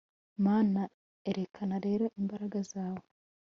mana, 0.45 0.81
erekana 1.29 1.75
rero 1.85 2.05
imbaraga 2.19 2.59
zawe 2.71 3.05